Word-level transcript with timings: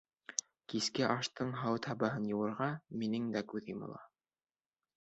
Киске 0.73 1.05
аштың 1.09 1.53
һауыт-һабаһын 1.65 2.27
йыуыуға, 2.31 2.71
минең 3.05 3.31
дә 3.39 3.47
күҙ 3.55 3.73
йомола. 3.77 4.05